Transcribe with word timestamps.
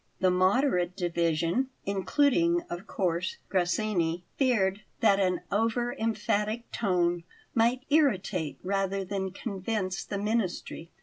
The 0.19 0.31
moderate 0.31 0.95
division 0.97 1.67
including, 1.85 2.63
of 2.71 2.87
course, 2.87 3.37
Grassini 3.49 4.23
feared 4.35 4.81
that 4.99 5.19
an 5.19 5.41
over 5.51 5.93
emphatic 5.93 6.71
tone 6.71 7.23
might 7.53 7.85
irritate 7.91 8.57
rather 8.63 9.05
than 9.05 9.29
convince 9.29 10.03
the 10.03 10.17
ministry. 10.17 10.89